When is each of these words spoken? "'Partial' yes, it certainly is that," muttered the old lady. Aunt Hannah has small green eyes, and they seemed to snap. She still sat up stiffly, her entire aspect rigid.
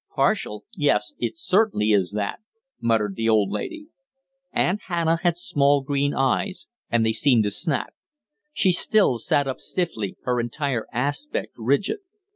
"'Partial' 0.15 0.65
yes, 0.75 1.13
it 1.19 1.37
certainly 1.37 1.91
is 1.91 2.13
that," 2.13 2.39
muttered 2.81 3.13
the 3.15 3.29
old 3.29 3.51
lady. 3.51 3.89
Aunt 4.51 4.81
Hannah 4.87 5.19
has 5.21 5.39
small 5.43 5.81
green 5.81 6.11
eyes, 6.15 6.67
and 6.89 7.05
they 7.05 7.11
seemed 7.13 7.43
to 7.43 7.51
snap. 7.51 7.93
She 8.51 8.71
still 8.71 9.19
sat 9.19 9.47
up 9.47 9.59
stiffly, 9.59 10.17
her 10.23 10.39
entire 10.39 10.87
aspect 10.91 11.53
rigid. 11.55 11.99